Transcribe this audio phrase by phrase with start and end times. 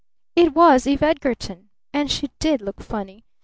[0.35, 1.69] It was Eve Edgarton!
[1.93, 3.23] And she did look funny!